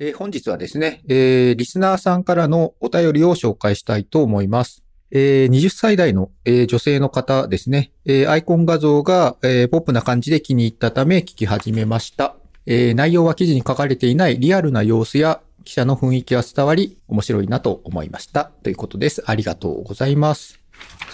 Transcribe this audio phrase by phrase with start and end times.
[0.00, 4.82] えー本日はですね、えーリスナーさんからのお便りを紹介したいと思います。
[5.12, 12.34] えー20歳代の、えー女性の方ですね、えーアイコン画像が、えーポップな感じで気に入ったため聞き始めました。
[12.66, 18.46] えー内容は記事に書かれていないリアルな様子や記者の雰囲気が伝わり、面白いなと思いました。
[18.64, 19.22] ということです。
[19.26, 20.58] ありがとうございます。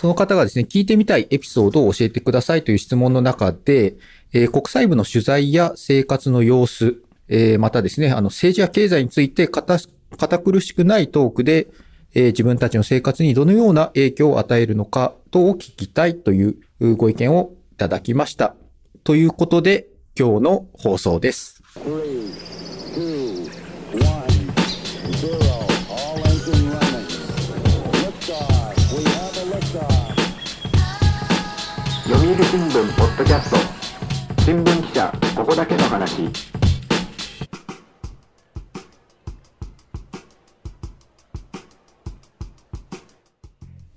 [0.01, 3.97] その方がですね、聞いてみたいエピソードを教えてくださいという質問の中で、
[4.33, 7.03] えー国際部の取材や生活の様子、
[7.33, 9.79] えーまたですね、あの政治や経済について堅
[10.19, 11.69] 堅苦しくないトークで、
[12.13, 16.57] えー自分たちの生活にどのような影響を与えるのかとを聞きたいという
[16.97, 18.57] ご意見をいただきました。
[19.05, 19.87] ということで、
[20.19, 21.63] 今日の放送です。
[32.11, 33.57] 読売新聞ポッドキャスト
[34.43, 36.29] 新聞記者ここだけの話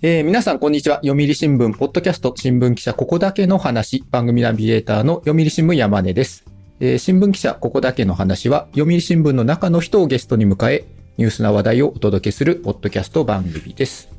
[0.06, 0.98] えー皆さん、こんにちは。
[0.98, 6.44] 読売新聞、ポッドキャスト、新聞記者、ここだけの話、番組ナビゲーターの読売新聞山根です。
[6.82, 10.84] えー新聞記者、ここだけの話は、読売新聞の中の人をゲストに迎え、
[11.16, 14.10] ニュースな話題をお届けする、ポッドキャスト番組です。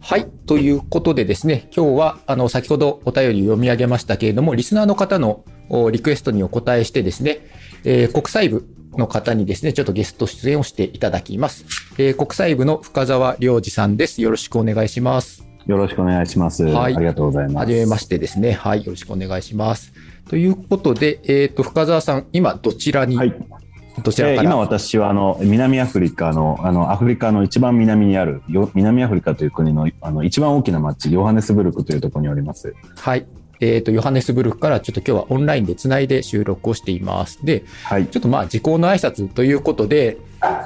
[0.00, 0.26] はい。
[0.44, 5.42] ということでですね、今日は、あの、先ほどお便り読み上げましたけれども、リスナーの方の
[5.90, 7.38] リクエストにお答えしてですね、
[7.84, 11.64] えー国際部の方にですね、ちょっとゲスト出演をしていただきます。
[11.98, 14.22] えー国際部の深澤良二さんです。
[14.22, 15.46] よろしくお願いします。
[15.66, 16.64] よろしくお願いします。
[16.64, 17.56] はいありがとうございます。
[17.56, 18.52] はじめましてですね。
[18.52, 18.84] はい。
[18.84, 19.92] よろしくお願いします。
[20.28, 23.28] ということで、えっ、と、深澤さん、今どちらに、はい。
[23.28, 23.58] えー
[24.02, 32.74] どちらから、今私はあの南アフリカのあのアフリカの一番南にあるよ南アフリカという国のあの一番大きな町ヨハネスブルクというところにおります。
[32.96, 33.26] はい。
[33.60, 37.44] えっ、と、ヨハネスブルクからちょっと今日はオンラインでつないで収録をしています。
[37.44, 38.06] で、はい。
[38.06, 40.18] ちょっとまあ、時効の挨拶ということで、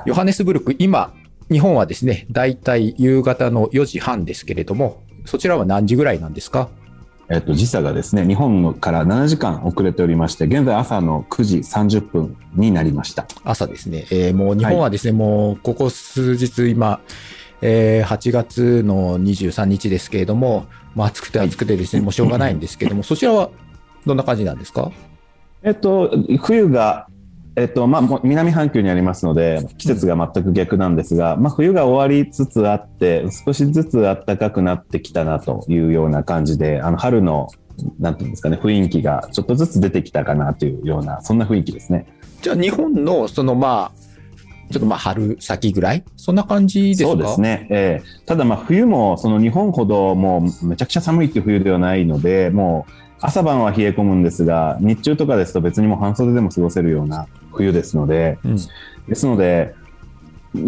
[0.07, 1.15] ヨハネスブルク、今、
[1.51, 6.69] 日本はですね、だいたい夕方の4時半ですけれども、そちらは何時ぐらいなんですか？
[7.29, 13.27] えっと時差がですね日本から7時間遅れておりまして現在朝の9時30分になりました。
[13.45, 14.07] 朝ですね。
[14.11, 17.01] えーもう日本はですね、もうここ数日今、
[17.63, 23.51] えー8月の23日ですけれども、まあ暑くて暑くてですね、もうしょうがないんですけども、そちらは
[24.05, 24.91] どんな感じなんですか？
[25.63, 26.11] えっと
[26.43, 27.07] 冬が
[27.55, 37.49] えっとまあ、南半球にありますので季節が全く逆なんですが、まあ、冬が終わりつつあって少しずつ暖かくなってきたなというような感じであの春の
[38.01, 42.07] なんていうんですかね雰囲気がちょっとずつ出てきたかなというようなそんな雰囲気ですね。
[42.41, 44.12] じゃあ日本のそのまあ、
[44.73, 46.05] ちょっとまあ春先ぐらい？
[46.17, 47.11] そんな感じですか？
[47.11, 47.41] そうです。
[47.41, 48.25] ね、ええ。
[48.27, 58.57] ただまあ冬もその日本ほどもうめちゃくちゃ寒いっていう冬ではないのでもう朝晩は冷え込むんですが日中とかですと別にもう半袖でも過ごせるような冬ですので、うん。
[59.09, 59.75] ですので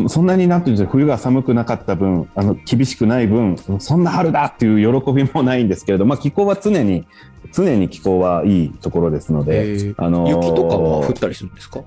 [0.08, 7.06] そんなになんていうんですか冬が寒くなかった分あの厳しくない分そんな春だっていう喜びもないんですけれど、まあ、気候は常に
[7.52, 11.82] 常に気候はいいところですのえで、ーあのー雪とかは降ったりするんですか？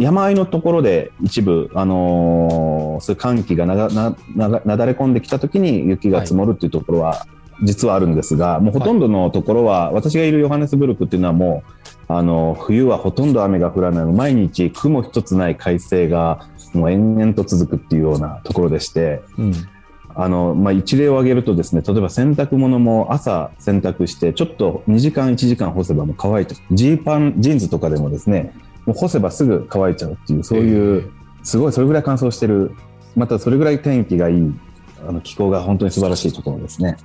[0.00, 7.26] 山あいのところで一部、あのーそういう寒気がながなながなだれ込んできた時に雪が積もるっていうところは
[7.62, 11.62] 実はあるんですが、もうほとんどのところは、私がいるヨハネスブルクっていうのはも
[12.08, 16.44] う、あの冬はほとんど雨が降らない毎日雲一つない快晴が
[16.74, 19.54] もう延々と続くっていうようなところでして、うん。
[20.12, 28.52] あのまあ、一例を挙げるとですね例えば洗濯物も朝洗濯してちょっと2時間1時間干せばもう乾いてジーパンジーンズとかでもですね
[28.86, 31.10] もう干せばすぐ乾いちゃうっていうそういう
[31.42, 32.72] すごいそれぐらい乾燥してる。
[33.16, 34.54] またそれぐらい天気がいい
[35.06, 36.96] あの気候が本当に素晴らしいところですね。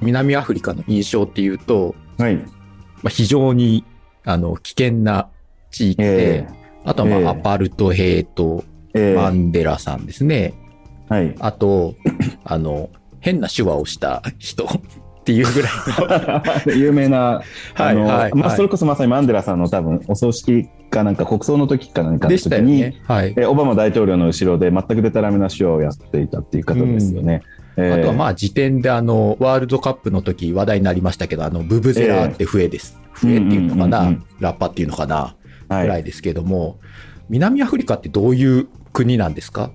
[0.00, 2.42] 南アフリカの印象っていうと、はい、ま
[3.06, 3.84] あ、非常に
[4.24, 5.28] あの危険な
[5.70, 6.48] 地域で、え
[6.84, 7.26] あとはまあ、ええ。
[7.28, 10.54] アパルトヘイト、えマンデラさんですね。
[11.08, 11.94] はい、あと、
[12.44, 12.90] あの、
[13.20, 14.68] 変な手話をした人っ
[15.24, 15.72] ていうぐらい
[16.66, 16.74] の。
[16.76, 17.42] 有名な、
[17.74, 18.56] はいはいまあ、はい。
[18.56, 23.02] それこそまさにマンデラさんの多分お葬式かなんか国葬の時かなんかの時に、よね。
[23.06, 23.34] はい。
[23.36, 27.42] えオバマ大統領の後ろで全くデタラメな手話をやっていたっていう方ですよね。
[27.76, 32.98] えーあとはまあ時点であの、ワールドカップの時話題になりましたけど、あの、ブブゼラーって笛です。
[33.14, 35.34] 笛っていうのかな、うんうんうんうんラッパっていうのかな？
[35.68, 36.78] はいぐらいですけども、
[37.28, 39.70] 南アフリカってどういう国なんですか？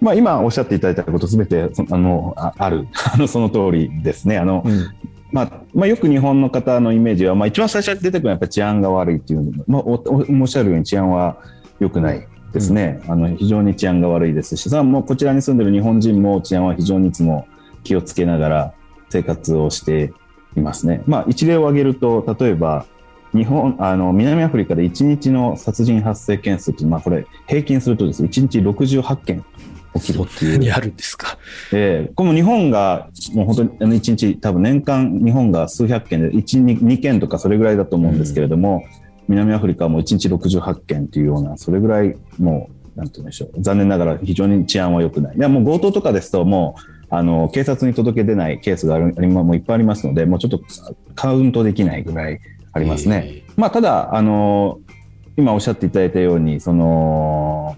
[0.00, 4.38] まあ、今おっしゃっていただいたことすべてそあのあある あのその通りですね。
[4.38, 4.86] あのうん。
[5.34, 11.38] まあまあ、よく日本の方のイメージは、まあ、一番最初に出てくるのはやっぱり治安が悪いっていう、まあ、おおおっしゃるように治安は
[11.80, 17.48] 良くないですね、あの非常に治安が悪いですし、さあもうこちらに住んでる日本人も治安は非常にいつも
[17.82, 18.74] 気をつけながら
[19.08, 20.12] 生活をして
[20.56, 21.02] いますね。
[21.08, 22.86] まあ、一例を挙げると、例えば、
[23.32, 29.44] 日本、あの、南アフリカで1日の殺人発生件数って、まあこれ、平均するとですね、1日68件
[29.94, 30.72] 起きるっていう。
[30.72, 31.38] あるんですか？
[31.72, 38.84] ええこの日本が、もう本当にあの1日、多分年間日本が数百件で、1、2, 2件とかそれぐらいだと思うんですけれども、
[39.28, 43.62] 南アフリカはもう1日68件というような、それぐらいもう、なんて言うんでしょう。
[43.62, 45.36] 残念ながら非常に治安は良くない。
[45.36, 46.80] いや、もう強盗とかですと、もう、
[47.10, 50.60] あの、警察に届け出ないケースがある、もういっぱいありますので、もうちょっと
[51.14, 52.38] カウントできないぐらい
[52.72, 53.42] ありますね。
[53.56, 54.78] まあ、ただ、あの、
[55.36, 57.76] 今おっしゃっていただいたように、その、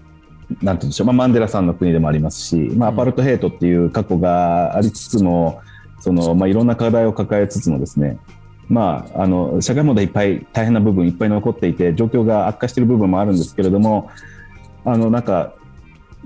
[0.61, 5.61] なんて言うんでしょう、まあ、マンデラさんの国でもありますし、まあ、アパルトヘイトっていう過去がありつつも、
[5.99, 8.17] その、まあ、いろんな課題を抱えつつもですね、
[8.69, 14.09] まあ、あの、社会問題いっぱい大変な部分いっぱい残っていて、状況が悪化している部分もあるんですけれども、
[14.85, 15.53] あの、なんか、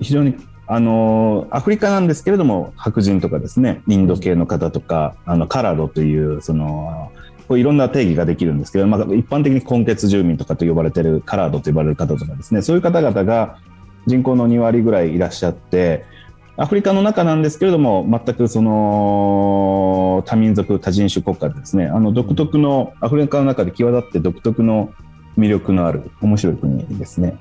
[0.00, 0.36] 非常に、
[0.66, 7.12] あの、アフリカなんですけれども、白人とかですね、インド系の方とか、あの、カラドという、その、
[7.48, 13.58] こういろんな定義ができるんですけど、まあ、一般的に根血住民とかと呼ばれているカラードと呼ばれる方とかですね、そういう方々が
[14.06, 16.04] 人口の2割ぐらいいらっしゃって、
[16.56, 24.92] アフリカの中なんですけれども、全くその多民族、多人種国家ですね、あの独特の、アフリカの中で際立って独特の
[25.38, 27.38] 魅力のある面白い国ですね。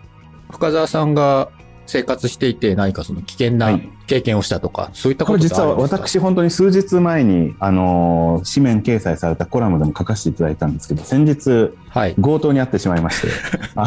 [0.50, 1.50] 深澤さんが
[1.92, 12.16] 生活していて何かその危険はない経験をしたとか、そういったこってことれ実は私本当に数日前に、あの紙面掲載されたコラムでも書かせていただいたんですけど、先日はい。
[12.16, 13.28] 強盗に遭ってしまいまして、
[13.76, 13.86] あ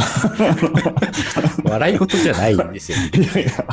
[1.64, 3.10] 笑い事じゃないんですよね。
[3.16, 3.64] いやいや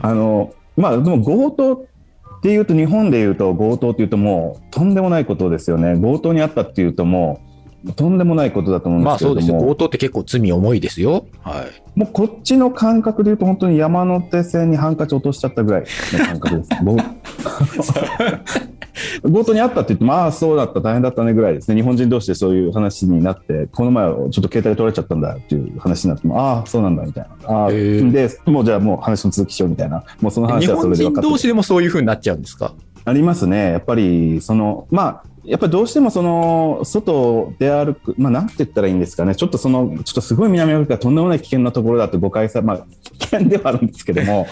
[0.00, 5.98] あの、まあ、でも強盗っていうと、日本でいうと強盗っていうともうとんでもないことですよね。
[6.00, 7.55] 強盗にあったっていうともう
[7.94, 9.68] とんでもないことだと思うんでまあすけれども、そうですよ。
[9.68, 11.26] 強盗って結構罪重いですよ。
[11.42, 11.98] はい。
[11.98, 16.70] もうこっちの感覚でいうと本当に山手線にハンカチ落としちゃったぐらいの感覚です。
[16.82, 16.96] 強
[19.30, 21.76] 強盗にあったって言っても、ああ、そうだった、大変だったねぐらいですね。
[21.76, 27.66] 日本人同士でそういう話になって、この前ちょっと携帯取られちゃったんだっていう話になっても、ああ、そうなんだみたいな。
[27.66, 30.02] あで、もうじゃあもう話の続きしようみたいな。
[30.20, 32.72] もうその話日はそ本人れで分かってる同士でもそういう風になっちゃうんですか？
[33.04, 33.70] ありますね。
[33.72, 39.34] やっぱり、その、まあ、やっぱりどうしてもその、外で歩く、まあ、なんて言ったらいいんですかね。
[39.36, 42.86] ちょっとその、ちょっとすごい南アフリカとんでもない危険なところだって誤解さ、まあ、
[43.18, 44.46] 危険ではあるんですけども、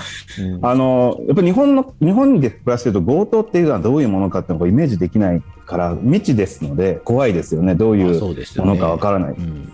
[0.63, 7.75] あの、やっぱり日本の、日本で暮らしてると強盗っていうのはどういうものかっていうのをイメージできないから、未知ですので、怖いですよね。
[7.75, 9.33] どういまあうものかわからない。
[9.33, 9.73] うん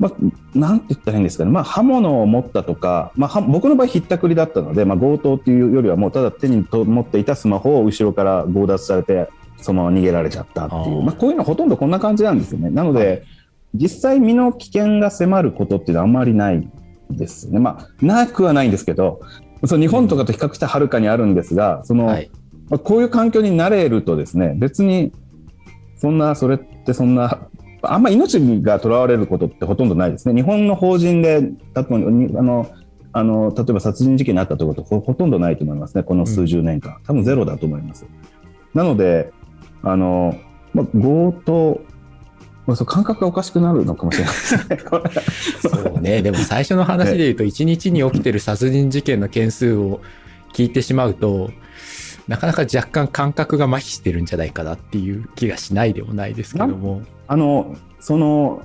[0.00, 9.28] まあ、なんて言ったらいいんですかね、まあ、刃物を持ったとか、まあ、は僕の場合、ひったくりだったので、まあ、強盗っていうよりは、もうただ手にと持っていたスマホを後ろから強奪されて、
[9.62, 12.70] そのまま逃げられちゃったっていう、まあ、こういうのほとんどこんな感じなんですよね。
[12.70, 13.22] なので、はい
[13.74, 16.68] 実際、身の危険が迫ることっていうのはあんまりない
[17.10, 17.60] ですね。
[17.60, 19.20] まあ、なくはないんですけど、
[19.64, 22.30] その日本とかと比較してはるかにあるんですが、その、はい。
[22.68, 25.12] まあ、こういう環境に慣れるとですね、別に、
[25.96, 27.46] そんな、それってそんな、
[27.82, 30.34] あんま命が囚われることってほとんどないですね。
[30.34, 31.42] 日本の法人で、
[31.72, 32.68] たとにあの、
[33.12, 36.02] あの、例えば殺人事件にあったということほほとんどないと思いますね。
[36.02, 36.98] この数十年間。
[37.06, 38.06] 多分ゼロだと思います。
[38.74, 39.32] なので、
[39.82, 40.38] あの、
[40.74, 41.80] まあ、強盗、
[42.66, 44.78] まあ、そう感覚がおかしくなるのかもしれないですね。
[45.60, 46.22] そうね。
[46.22, 50.00] でも最初の話で言うと、1日に起きてる殺人事件の件数を
[50.52, 51.50] 聞いてしまうと、
[52.28, 57.02] なかなか若干感覚が麻痺してるんじゃないかなっていう気がしないでもないですけども。
[57.26, 58.62] あの、その、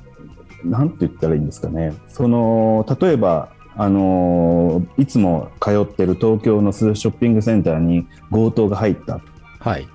[0.63, 1.93] なんて言ったらいいんですかね。
[2.07, 9.21] その、例えば、あの、いつも通ってる東京のショッピングセンターに強盗が入ったっ
[9.59, 9.87] はい。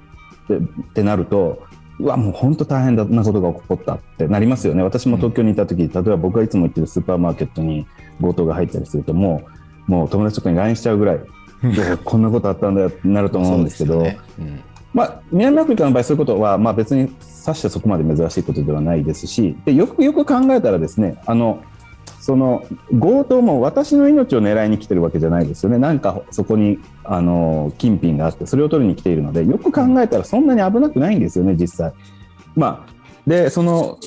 [0.58, 1.62] てってなると、
[1.98, 4.82] うわ、もう本当大変なことが起こったってなりますよね。
[4.82, 7.86] 私も東京にいた時、例えば僕がいつも行ってるスーパーマーケットに
[8.20, 9.42] 強盗が入ったりすると、も
[9.88, 11.18] う、もう友達とかに LINE しちゃうぐらい、
[11.62, 14.60] でこんなことあったんだよってなると思うんですけど、うん。
[14.94, 21.62] まあ、南アフリカの場合、そういうことは、まあ、別にさしてそこまで珍しいことではないですし、でよくよく考えたらですね、あの、
[22.20, 25.78] その強盗も私の命を狙いに来てるわけじゃないですよね。
[25.78, 31.92] なんかそこに、あの、金品があって、それを取りに来ているので、よく考えたらそんなに危なくないんですよね、実際。
[32.54, 32.92] まあ、
[33.26, 33.98] で、その、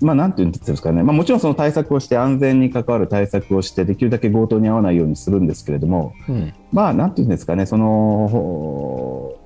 [0.00, 9.38] まあ、なんていうんですかね、まあ、もちろんその対策をして、安全に関わる対策をして、できるだけ強盗に遭わないようにするんですけれども、うんまあ、なんていうんですかね、その、ほ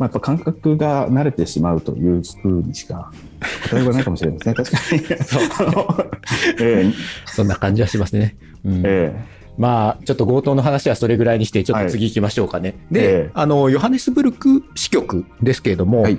[0.00, 3.12] まあ、やっぱ感覚が慣れてしまうというふうにしか
[3.68, 4.54] 答えないかもしれないですね、
[5.44, 5.94] 確か
[6.82, 6.94] に。
[7.28, 8.34] そんな感じはしますね。
[8.64, 8.82] うん。
[8.82, 9.14] え
[9.58, 12.76] まあ、ちょっと強盗の話はそれぐらいにして、ちょっと次行きましょうかね。
[12.90, 13.30] で、ええ。
[13.34, 16.18] あの、ヨハネスブルク支局ですけれども、はい。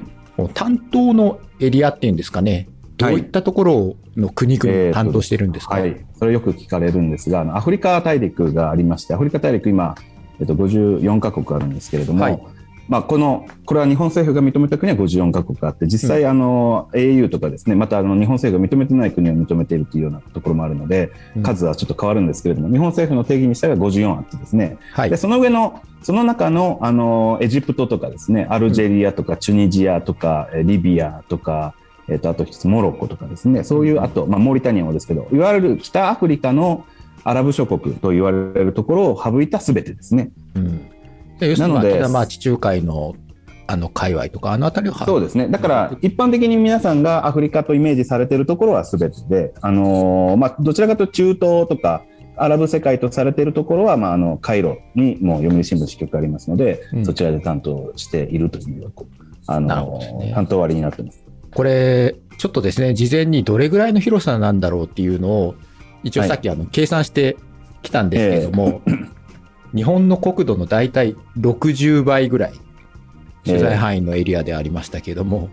[0.54, 9.96] 担当のエリアっていうんですかね、どういったところの国々を担当してるんですか、えはい、それよく聞かれるんですが、アフリカ大陸がありまして、アフリカ大陸今、
[10.40, 12.40] えっと、54カ国あるんですけれども、はい
[12.92, 25.16] まあ、この、これは日本政府が認めた国は54カ国あって、実際、あの、au とかですね、またあの日本政府が認めてない国を認めているというようなところもあるので、うん数はちょっと変わるんですけれども、日本政府の定義にしたら54あってですね、はいで。
[25.16, 31.74] その上の、その中の、あの、エジプトとかですね、アルジェリアとか、チュニジアとか、えリビアとか、
[32.10, 36.86] えっ、と、あとモロッコとかですね、そういう、あと、まあ、モーリタニアもですけど、いわゆる北アフリカの
[37.24, 40.32] アラブ諸国と言われるところを省いたすべてですね。
[40.56, 40.92] うん。
[41.58, 43.16] なのでまあ、地中海の、
[43.68, 45.06] あの、界隈とか、あの辺りをは。
[45.06, 45.48] そうですね。
[45.48, 49.18] だから、一般的に皆さんがアフリカとイメージされているところはすべて。
[49.30, 52.04] で、あのーまあ、どちらかというと中東とか、
[52.38, 57.06] アラブ世界とされているところは、まあ、あの、カイロにもう読売新聞支局ありますので、うん。
[57.06, 58.92] そちらで担当しているという、
[59.48, 60.32] あのどね。
[60.34, 61.24] 担当割になってます。
[61.54, 65.56] これ、ちょっとですね、事前にどれぐらいの広さなんだろうっていうのを、
[66.04, 66.30] 一応はい。
[66.30, 67.38] さっきあの、計算して
[67.84, 68.82] きたんですけども、
[69.76, 72.54] 日本の国土の大体60倍ぐらい、
[73.46, 75.50] 取材範囲のエリアでありましたけども、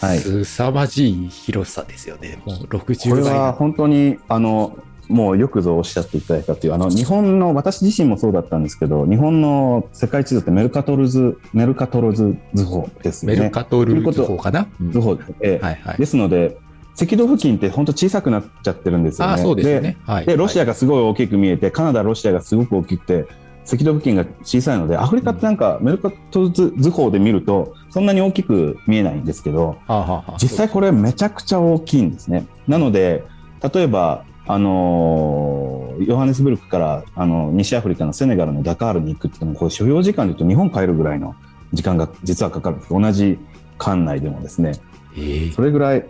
[0.00, 2.42] はいすさまじい広さですよね。
[2.44, 3.34] もうこれ60倍。
[3.34, 4.76] は本当に、あの、
[5.08, 13.38] もうよくぞおっしゃっていただいたという、あの、日本の、私自身もそうだったんですけど、日本の世界地図ってメルカトルズ、メルカトルズ図法ですよね。
[13.38, 15.98] メルカトル図法かな、うん図法、ええはいはい。
[15.98, 16.56] ですので、
[17.00, 19.32] 赤道付近って本当小さくなっちゃってるんですよね。
[19.32, 19.98] ああ、そうですよね。
[20.04, 20.26] はい。
[20.26, 20.32] で。
[20.32, 23.26] でロシア、アがすごい大きく見えて、カナダ、ロシアがすごく大きくて、
[23.66, 32.46] 赤道付近が小さいので、アフリカってなんかメルカト図法で見ると、そんなに大きく見えないんですけど、はあはあはあ実際これめちゃくちゃ大きいんですね。
[32.66, 33.24] なので、
[33.72, 41.36] 例えば、あのーヨハネスブルクからあの西アフリカのセネガルのダカールに行くっても、これ所要時間で言うと日本帰るぐらいの
[41.72, 42.92] 時間が実はかかるんです。
[42.92, 43.38] 同じ
[43.78, 44.72] 間内でもですね。
[45.16, 46.06] ええそれぐらい、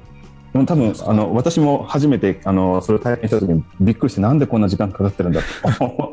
[0.52, 6.12] でも多分あの私も初めてあのそれを体験した時にびっくりして、なんでこんな時間かかってるんだと。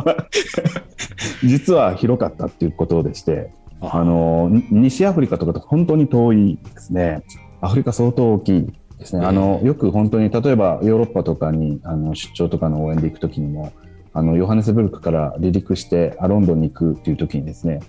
[1.43, 7.23] 実は広かったっていうことでして、あのに西アフリカとかと本当に遠いですね。
[7.61, 9.25] アフリカ相当大きいですね。
[9.25, 13.73] あのよく本当に例えばヨーロッパとかにあの出張とかの応援で行くときにも、
[14.13, 17.81] あのヨハネスブルクから離陸してあロンドンに行くっていうときにですね、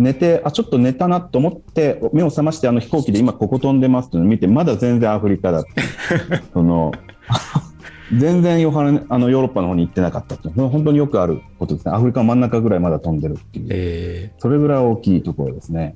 [0.00, 5.70] 寝て、あ、ちょっと寝たなと思って、目を覚まして、あの飛行機で今ここ飛んでますって見て、まだ全然アフリカだって
[6.52, 6.92] その、
[8.16, 11.92] 全然ヨハネあのヨーロッパの方に行ってなかったっていうのは本当によくあることですね。
[11.92, 13.66] アフリカの真ん中ぐらいまだ飛んでるっていう。
[13.70, 15.94] ええそれぐらい大きいところですね。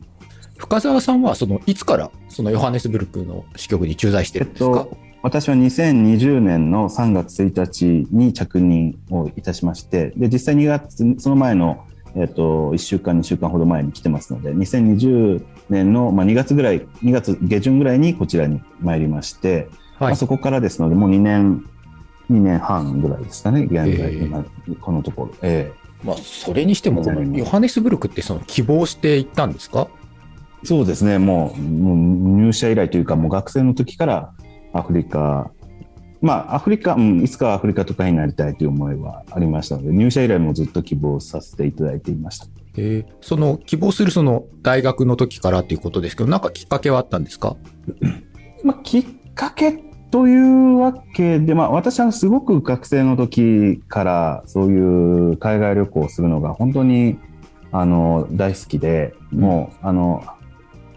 [0.58, 4.87] 深澤さんは、その、いつから、そのヨハネスブルクの支局に駐在してるんですか、
[5.23, 11.84] 私は2020年の3月1日に着任をいたしまして、で、実際2月、その前の、
[12.16, 19.68] えっと、1週間、2週間ほど前に来てますので、2020年の、まあ、2月ぐらい、2月下旬ぐらいにこちらに参りまして、
[19.99, 20.12] まはい。
[20.14, 21.64] あ、そこからですので、もう2年、
[22.30, 24.44] 2年半ぐらいですかね、現在、ええ今、
[24.80, 25.35] このところ。
[25.42, 25.73] え
[26.04, 27.02] まあ、それにしても、
[27.35, 29.88] ヨハネスブルクってその希望して行ったんですか？
[30.62, 31.97] えそうですね、もう、もう
[32.38, 34.33] 入社以来というか、もう学生の時から
[34.73, 35.50] アフリカ、
[36.23, 42.47] まあ、アフリカ、うん、いつかはアフリカとかになりたいという思いはありましたので、入社以来もずっと希望させていただいていました。
[42.76, 43.04] え。
[43.06, 47.56] ーその希望するその大学の時からということですけど、なんかきっかけはあったんですか？
[48.64, 49.04] まあ、きっ
[49.35, 49.73] かけ
[50.11, 57.18] というわけで、まあ、私はすごく学生の時からそういう海外旅行をするのが本当に
[57.73, 60.25] あの大好きで、もうあの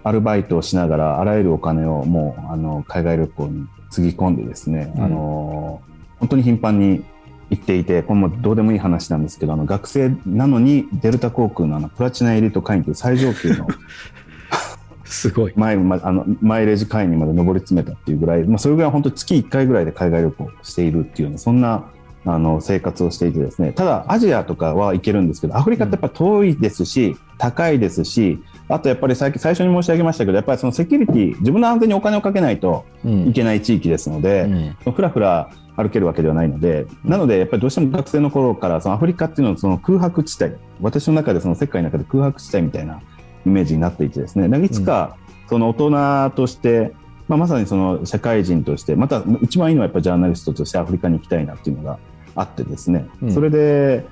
[0.03, 5.81] アルバイトをしながらあらゆるお金をもうあの海外旅行につぎ込んでですね、うんあの
[6.19, 7.03] 本当に頻繁に
[7.51, 13.67] 行っていて、これもどうでもいい話なんですけど、あの学生なのにデルタ航空のあのプラチナエリート会員という最上級の
[15.05, 15.53] すごい。
[15.55, 21.85] マイルまあのマイレージ会員にまで上り詰めたっていうぐらい、まあ、それぐらい本当に月1回ぐらいで海外旅行をしているっていうそんな
[22.25, 28.39] あの生活をしていてですねただアジアとかは行けるんですけどアフリカってやっぱ遠いですし、高いですし
[28.69, 33.27] あとやっぱり最近最初に申し上げましたけどやっぱりそのセキュリティ自分の安全にお金をかけないとうん。
[33.29, 34.93] いけない地域ですので、うん。
[34.93, 42.99] ふらふら歩けるわけではないので、なので、やっぱりどうしても学生の頃から、そのアフリカっていうのはその空白地帯、私の中でその世界の中で空白地帯みたいな
[43.45, 45.15] イメージになっていてですね、いつか
[45.47, 46.93] その大人として、
[47.27, 51.99] まあ、まさにその社会人として、また一番いいのはやっぱジャーナリストとしてアフリカに行きたいなっていうのが
[52.35, 53.31] あってですね、うん。
[53.31, 54.05] それで、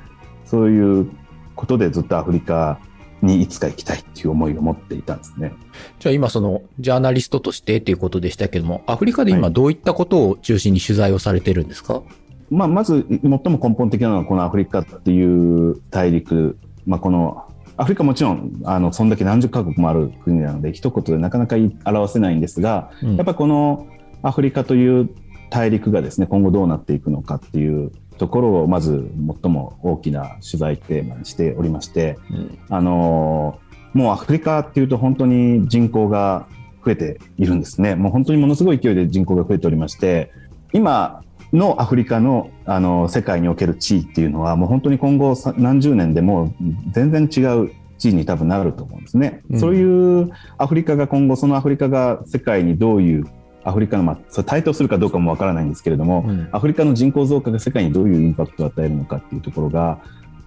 [0.45, 1.09] そういう
[1.55, 2.79] ことでずっとアフリカ
[3.25, 5.53] にいつか行きたいっていう思いを持っていたんですね。
[5.99, 9.53] じゃあ今そのジャーナリストとしてっていうことでしたけども、アフリカで今はい。
[9.53, 12.01] どういったことを中心に取材をされてるんですか、
[12.49, 17.45] まあ、まず最も根本的なのはこのアフリカっていう大陸、まあ、この
[17.77, 21.55] アフリカもちろんあのそんだけ何十カ国もある国なので一言でなかなか
[21.85, 23.15] 表せないんですがうん。
[23.15, 23.87] やっぱりこの
[24.23, 25.09] アフリカという
[25.49, 29.09] 大陸がですね今後どうなっていくのかっていうところをまず
[29.43, 33.59] 最も大きな取材テーマにしておりまして、うんあの
[33.93, 36.47] もうアフリカっていうと本当に人口が
[36.83, 37.95] 増えているんですね。
[37.95, 40.33] もう本当にものすごい勢いで人口が増えておりまして、
[40.73, 46.53] 今のアフリカのあの世界における地位っていうのはもう本当に今後さ何十年でも
[46.91, 49.41] 全然違う地位に多分なると思うんですね。
[49.49, 53.25] うんそういうアフリカが今後そのアフリカが世界にどういう
[53.65, 56.47] アフリカの、まあ、それ対等するかどうかもわからないんですけれども、うん。
[56.51, 59.99] アフリカの人口増加が世界にどういうインパクトを与えるのかっていうところが、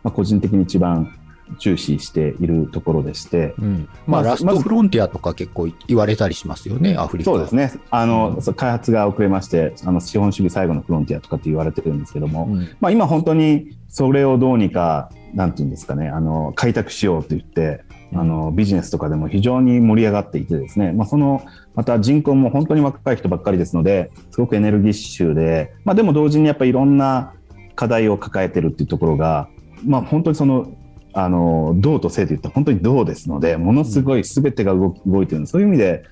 [0.05, 1.13] まあ、個人的に一番
[1.59, 3.89] 注視しているところでして、うん。
[4.07, 7.31] まあ、まあラストフロンティアとか結構言われたりしますよね、アフリカ。
[7.33, 7.73] そうですね。
[7.91, 8.55] あの、うん。
[8.55, 12.69] 開発が遅れましてあの資本主義最後のフロンティアとかって言われてるんですけども、うん。
[12.81, 17.85] まあ、今本当にそれをどうにかなんていうんですかねあの開拓しようと言って
[18.15, 21.43] あのビジネスとかでも非常に盛り上がっていてですね、まあ、その
[21.79, 27.35] また人口も本当に若い人ばっかりですのですごくエネルギッシュで、まあ、でも同時にやっぱりいろんな
[27.77, 29.49] 課題を抱えてるっていうところが、
[29.85, 30.77] まあ、本当にその
[31.13, 36.03] あの銅と性といったら本当に銅ですのでものすごい全てが動き動いてるそういう意味で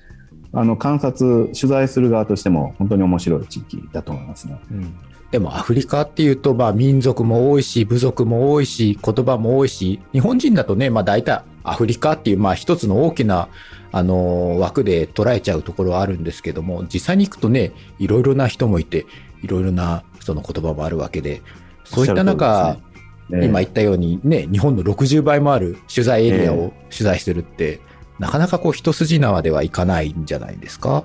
[0.53, 4.57] あの観察取材する側としても本当に面白い地域だと思いますね。
[4.71, 4.97] うん
[5.31, 13.49] でもアフリカっていうと、まあ民族も多いし、部族も多いし、言葉も多いし、日本人だとね、まあ大体アフリカっていう、まあ一つの大きな、
[13.97, 19.05] あの、枠で捉えちゃうところはあるんですけども、実際に行くとね、いろいろな人もいて、
[19.43, 21.41] いろいろなその言葉もあるわけで、
[21.83, 22.77] そういった中、
[23.29, 27.81] ね今言ったようにね、日本の60倍もある取材エリアを取材するって、
[28.19, 31.03] なかなかこう一筋縄ではいかないんじゃないですか？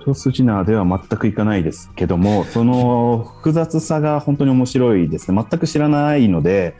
[0.00, 5.46] 一筋縄では全くいかないですけども、 その複雑さが本当に面白いですね。
[5.50, 6.76] 全く知らないので、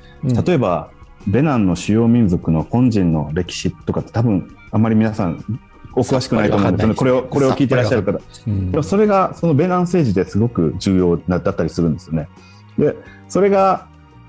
[0.47, 0.91] 例えば、
[1.27, 5.61] ベナンの主要民族の本人の歴史とかって多分あんまり皆さん
[5.95, 6.95] お詳しくないと思うんですよね。
[6.95, 8.21] これを、これを聞いてらっしゃる方。
[8.47, 12.29] うんでもそれがそのベナン政治ですごく重要だったりするんですよね。
[12.79, 12.95] で、
[13.29, 13.87] それが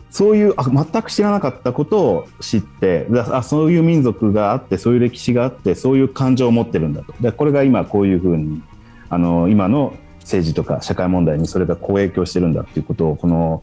[0.10, 8.62] そういうあ全く知らなかったことを知ってであそういう民族があってそういう歴史があってそういう感情を持ってるんだとでこれが今こういうふうに
[9.10, 13.62] あの今の政治とか社会問題にそれがこう影響してるんだっていうことをこの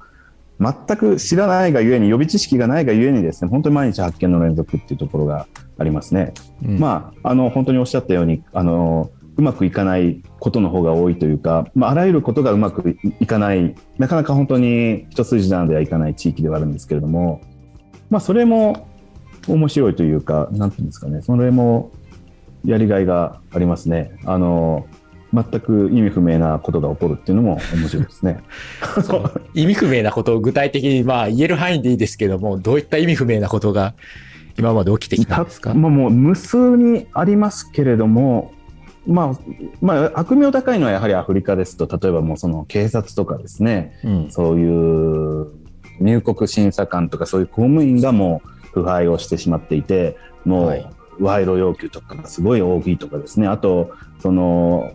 [0.58, 5.46] 全く知らないがゆえに予備知識がないがゆえにですね本当に毎日発見の連続っていうところが
[5.78, 6.32] ありますね。
[6.64, 17.42] うんまあ、あの本当におっしゃったようにあのうまくいかないことの方が多いというか、まあ、あらゆることがうまくいかないなかなか本当に一筋縄ではいかない地域ではあるんですけれども、
[18.08, 18.88] まあ、それも
[19.46, 21.92] 面白いというかなんていうんですかねそれも
[22.64, 24.18] やりがいがありますね。
[24.24, 24.86] あの
[25.34, 28.42] 全く意味不明なことが起こるっていうのも面白いですね。
[29.04, 33.94] その意味不明なことを具体的にまあ言える範囲でいいですけども、どういった意味不明なことが
[34.58, 35.74] 今まで起きてきたんですか？
[35.74, 38.52] まあ、もう無数にありますけれども、
[39.06, 39.38] まあ
[39.80, 44.30] まあ、悪名高いのはやはりアフリカですと例えばもうその警察とかですねうん。
[44.30, 45.46] そういう
[46.00, 50.80] 入国審査官とかそういう公務員がもう腐敗をしてしまっていてもはい
[51.18, 54.92] う賄賂要求とかがすごい大きいとかですねあとその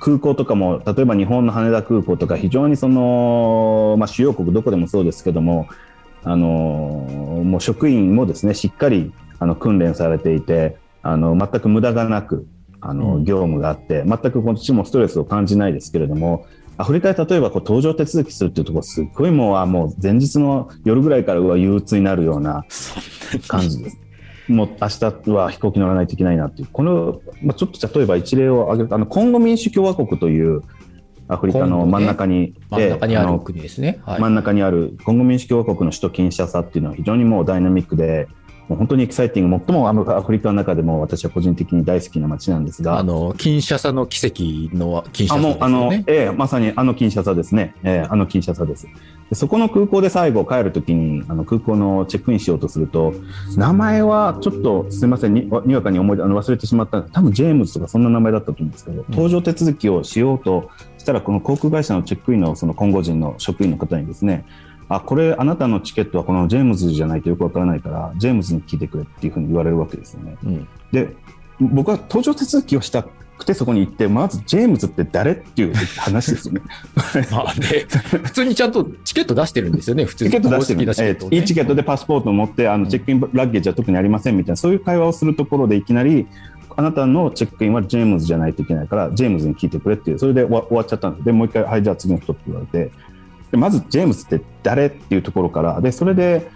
[0.00, 5.68] 空港とかも例えば日本の羽田空港とか非常にその、まあ、主要国どこでもそうですけども
[6.24, 6.46] あの
[7.44, 12.46] もう職員もですねしっかりあの訓練されていてあの全く無駄がなく
[12.80, 16.46] あの、うん業務があって全くこっちもストレスを感じないですけれども
[16.78, 22.64] アフリカで例えばこう搭乗手続きするっていうところすっごいもうあもう前日の夜ぐらいからうわ憂鬱になるような
[23.48, 24.05] 感じです。
[24.48, 30.62] もう明日は飛行機乗らないといけないなっていう、この、まあ、ちょっと例えば一例を挙げると、あのコンゴ民主共和国という
[31.28, 34.00] アフリカの真ん中に、真ん中にある国ですね。
[34.04, 34.20] はい。
[34.20, 38.28] 真ん中にあるコンゴ民主共和国の首都キンシャサっていうのは非常にもうダイナミックで、
[38.68, 46.04] もう本当にエキサイティング、最もアフリカの中でも私は個人的に大好きな街なんですが、あの、キンシャサの奇跡のキンシャサですよあの、ね。
[46.06, 48.88] ええまさにあのキンシャサですね、ええあのキンシャサです
[49.30, 49.34] で。
[49.34, 53.14] そこの空港で最後帰るときにあの空港のチェックインしようとすると、
[53.56, 64.44] 名前はちょっとすみませんに、にわかに思いあの忘れてしまったんです多分ジェームズとかそんな名前だったと思うんですけど、搭乗手続きをしようとしたら、この航空会社のチェックインのその今後人の職員の方にですね、
[64.88, 70.36] あこれ、あなたのチケットはこのジェームズじゃないとよくわからないから、ジェームズに聞いてくれっていうふうに言われるわけですよね。
[70.44, 70.68] うん。
[70.92, 71.16] で
[71.58, 76.60] 僕は搭乗手続きをしたくてそこに行ってまずジェームズって誰っていう話ですよね。
[77.30, 77.86] まあね、
[78.22, 80.30] 普通にちゃんとチケット出してるんですよね、 普通に。
[80.30, 86.26] チケット出してるねえーいいチケットでパスポートを持ってあのチェックインラッゲージは特にありませんみたいなそういう会話をするところでいきなり
[86.76, 92.92] あなたのチェックインはジェームズじゃないといけないからジェームズに聞いてくれっていうそれで終わっちゃったんですでもう一回はいじゃあ次の人って言われて
[93.50, 96.48] でまずジェームズって誰っていうところからでそれで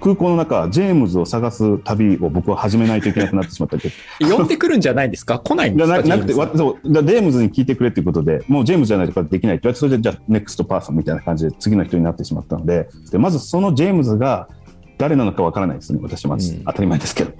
[0.00, 3.82] 空港の中ジェームズを探す旅を僕は始めないといけなくなってしまったり
[4.34, 5.38] 呼んでくるんじゃないんですか？
[5.38, 14.48] 来ないんですかななくて、そうだジェームズに聞いてくれということで、もうジェームズじゃないとかできないって言われて、それでじゃあ、 next person みたいな感じで次の人になってしまったので、でまずそのジェームズが
[14.96, 16.64] 誰なのかわからないですね、私はまず、うん。
[16.64, 17.32] 当たり前ですけど。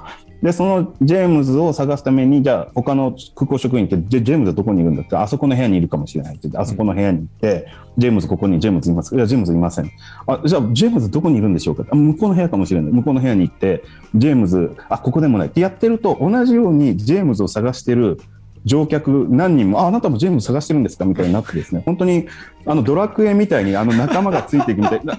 [0.42, 7.66] で、そのジェームズを探すために、じゃあ他の空港職員って、ジェームズはどこにいるんだって、あそこの部屋にいるかもしれないって言って、あそこの部屋に行って、
[7.98, 9.90] ジェームズここに、ジェームズいますいや、ジェームズいません。
[10.26, 11.84] あ、じゃあジェームズどこにいるんでしょうか？
[11.90, 12.92] あ向こうの部屋かもしれない。
[12.92, 13.82] 向こうの部屋に行って、
[14.14, 15.48] ジェームズ、あ、ここでもない。
[15.48, 18.18] ってやってると、同じようにジェームズを探してる
[18.64, 21.04] 乗客何人も、あ、あなたもジェームズ探してるんですか？
[21.04, 22.28] みたいになってですね、本当に、
[22.64, 25.18] あの、ドラクエみたいに、あの、仲間がついていくみたいな。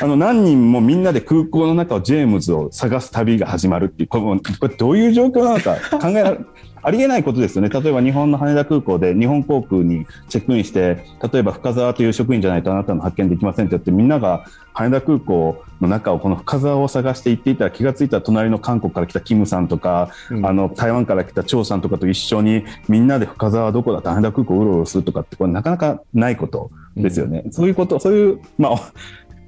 [0.00, 6.38] あの何人もみんなで空港の中をジェームズを探す旅が始まるっていう、これどういう状況なのか 考えられ、
[6.82, 7.70] ありえないことですよね。
[7.70, 27.44] 例えば日本の羽田空港で日本航空にチェックインして、例えば深沢という職員じゃないとあなたの発見できませんって言って、みんなが羽田空港の中をこの深沢を探して行っていたら気がついたら隣の韓国から来たキムさんとか、うんあの台湾から来た張さんとかと一緒にみんなで深沢はどこだって羽田空港をうろうろするとかってこれなかなかないことですよね。
[27.50, 28.92] そういうこと、そういう、まあ、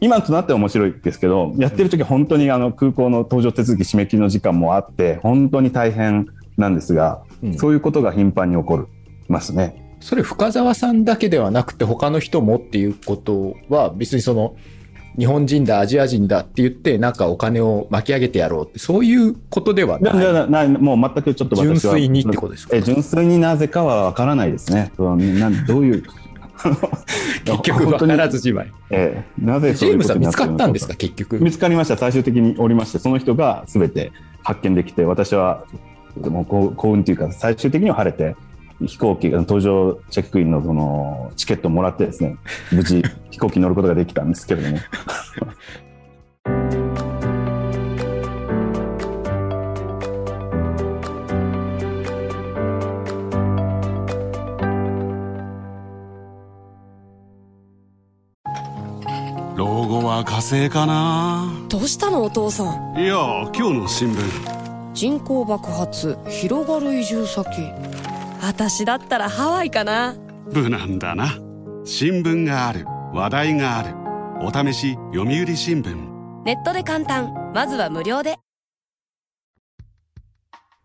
[0.00, 8.84] 今となっては面白いですけど、やってる時は本当にあの空港の搭乗手続き締め切りの時間もあって、本当に大変なんですが、うんそういうことが頻繁に起こり
[9.28, 9.96] ますね。
[10.00, 14.56] それ深澤さんだけではなくて他の人もっていうことは別にその
[15.18, 20.68] 日本人だアジア人だって言ってなんかお金を巻き上げてやろうってそういうことではない。
[20.68, 22.76] もう全くちょっと純粋にってことですか？
[22.76, 24.92] え純粋になぜかは分からないですね。
[24.96, 26.04] どういう
[27.44, 28.72] 結局分からずじまい。
[28.90, 29.44] ええ。
[29.44, 31.42] なぜジェームズは見つかったんですかか結局。
[31.42, 31.96] 見つかりました。
[31.96, 35.64] 最終的におりましてその人が全て発見できて私は
[36.16, 38.36] もう幸幸運というか最終的には晴れて
[38.84, 42.36] 飛行機搭乗チェックインのそのチケットをもらってですね
[42.72, 44.78] 無事 飛行機に乗ることができたんですけれども
[60.46, 61.66] 後は火星かな。
[61.68, 62.62] どうしたのお父さ
[62.94, 63.00] ん？
[63.00, 63.16] いや
[63.52, 64.94] 今日の新聞。
[64.94, 67.48] 人口爆発広がる移住先。
[68.40, 70.14] 私だったらハワイかな。
[70.52, 71.34] 無難だな。
[71.84, 73.94] 新聞がある話題がある。
[74.46, 75.96] お試し読売新聞。
[76.44, 77.52] ネットで簡単。
[77.52, 78.36] まずは無料で。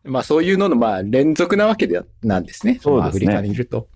[0.03, 2.79] まあそういうののまあ連続なわけでなんですね。
[2.81, 3.07] そうですね。
[3.09, 3.87] アフリカにいると。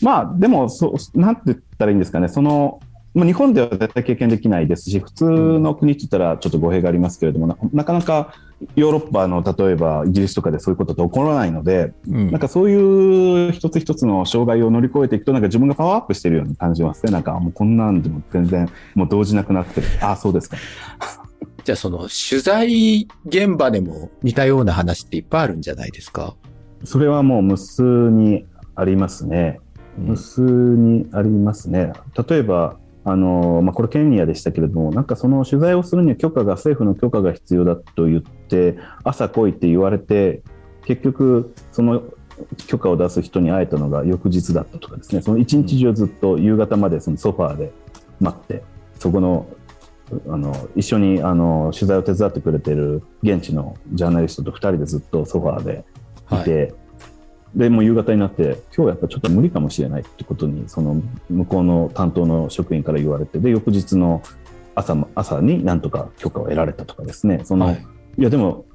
[0.00, 2.26] まあでもそうなんて言ったらいいんですかね。
[2.26, 2.80] その
[3.18, 8.32] まあ日本では絶対経験できないですし普通の国って言ったらちょっと語弊がありますけれどもななかなか
[8.74, 17.12] ヨーロッパの例えばイギリスとかでそういうことって起こらないのでうんなんかそういう一つ一つの障害を乗り越えていくと、なんか自分がパワーアップしてるように感じますね。
[17.12, 19.86] なんかもうこんなんでも全然もう動じなくなってる。
[20.00, 20.56] あ あ、そうですか。
[21.64, 21.98] じゃあその
[22.30, 26.34] 取材現場でも似たような話っていっぱいあるんじゃないですか？
[26.84, 29.60] それはもう無数にありますね。
[29.96, 31.92] 無数にありますね。
[32.28, 32.76] 例えば、
[33.10, 40.42] あのまあ、これケニアでしたけれども、なんかその取材をするには許可が、政府の許可が必要だと言って、朝来いって言われて、
[40.84, 42.02] 結局、その
[42.66, 47.72] 許可を出す人に会えたのが翌日だったとかですね、その一日中ずっと夕方までそのソファーで
[48.20, 48.62] 待って、
[48.98, 49.46] そこの
[50.28, 55.84] あの一緒にあの取材を手伝ってくれてる現地のジャーナリストと2人でずっとソファーで
[56.32, 56.74] いて、
[57.54, 64.22] でもう夕方になって今日やっぱちょっと無理かもしれないってことにその向こうの担当の職員から言われてで翌日の
[64.74, 67.86] 朝も朝になんとか許可を得られたとかですねその、はい
[68.18, 68.66] い、やでも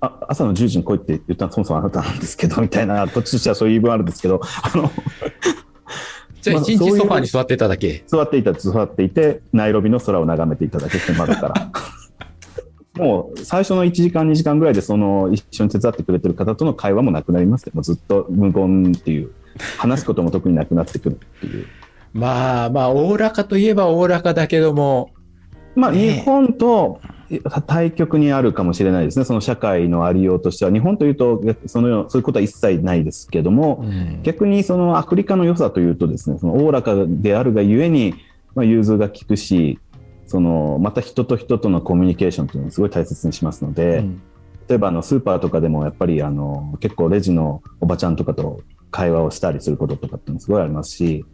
[0.00, 4.90] あ朝の10時に来いって言ったのはそもそもあなたなんですけどみたいなこっちとしてはそういう言い分あるんですけどあの
[6.42, 8.04] じゃあ一日ソファーに座ってただけ。
[8.06, 11.72] 座っていた座っていてナイロビの空を眺めていただけって窓から。
[12.96, 17.72] もう最初の1時間、2時間ぐらいでその一緒に手伝ってくれてる方との会話もなくなりますね。
[17.74, 19.30] もうずっと無言っていう、
[19.78, 21.66] 話すことも特になくなってくるっていう。
[22.12, 25.10] まあまあ、おおらかといえばおおらかだけども、
[25.74, 27.00] まあ、日本と
[27.66, 30.72] 対極にあるかもしれないですね、その社会のありようとしては。
[30.72, 38.14] 日本というとそのよう、そういうことは一切ないですけども、うん逆にそのアフリカの良さというとですね、そのおおらかであるがゆえに、
[38.54, 39.78] まあ、融通が利くし、
[40.26, 44.22] そのまた人と人とのコミュニケーションというのをすごい大切にしますので、うん
[44.68, 51.24] 例えばあのスーパーとかでもやっぱりあの結構レジのおばちゃんとかと会話をしたりすることとかってすごいありますし、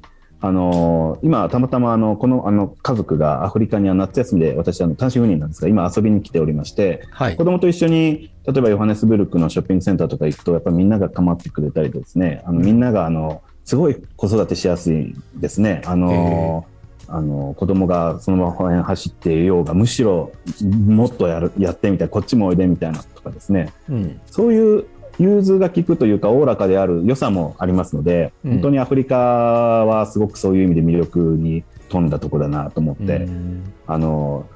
[0.41, 7.45] あの今たまたまあのこのあの家族がアフリカには夏休みで私あの単身赴任なんですが今遊びに来ておりましてはい子。
[7.45, 15.83] 供と一緒に例えばヨハネスブルクのショッピングセンターとか行くとやっぱりみんなが構ってくれたりですねあのみんながあのすごい子育てしやすいですね。
[15.87, 16.67] あの
[17.15, 20.33] あの子供がそのまま公園走っていようがむしろ
[20.65, 23.71] もっとやるやってみたいこっちもおいでみたいなとかですね。
[23.91, 24.21] うん。
[24.27, 24.87] そういう
[25.19, 28.53] 融通が利くというかおおらかである良さもありますので、うん。
[28.53, 33.75] 本当にアフリカはすごくそういう意味で魅力に富んだところだなと思って、うん。
[33.87, 34.47] あの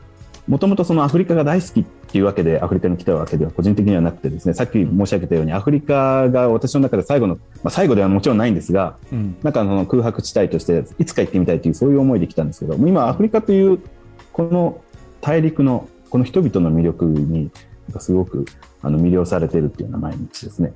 [0.49, 9.37] もともとそのアフリカが大好きっていうわけでアフリカに来たわけでは個人的にはなくてですねさっき申し上げたようにアフリカが私の中で最後の、まあ、最後ではもちろんないんですがうん。
[9.43, 13.81] なんかその空白地帯としていつか行ってみたいというそういう思いで来たんですけど今アフリカという
[14.33, 14.83] この
[15.21, 17.51] 大陸のこの人々の魅力に
[17.99, 18.45] すごく
[18.83, 20.73] あの魅了されているっていうような毎日ですね。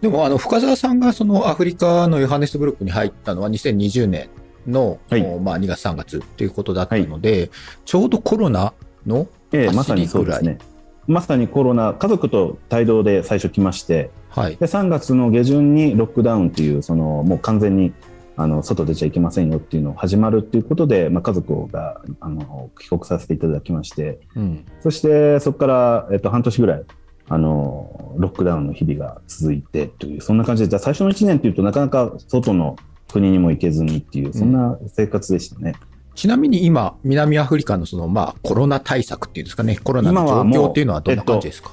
[0.00, 4.28] でも、あの、深澤さんがそのアフリカのヨハネスブルクに入ったのは2020年
[4.66, 7.50] の、はいおまあ2月3月ということだったので、
[7.84, 8.72] ちょうどコロナ
[9.06, 10.58] のえまさにそうですね。
[11.06, 14.56] まさにコロナ、家族と帯同で最初来まして、はい。
[14.56, 17.92] で3月の下旬にロックダウンっていう、そのもう完全に
[18.36, 24.66] あの外出ちゃいけませんよっていうのを始まるっていうことで、まあ、家族があの帰国させていただきまして、うん。
[24.82, 26.84] そしてそこから、えっと、半年ぐらい
[27.28, 32.76] あのロックダウンの日々が続いてという、そんな感じで、じゃあ最初の1年っていうとなかなか外の
[33.10, 35.74] 国にも行けずにっていう、そんな生活でしたね。
[36.16, 41.70] ちなみに今、南アフリカのその、まあ、コロナ対策っていうんですかね、コロナの状今はもう況っていうのはどんな感じですか、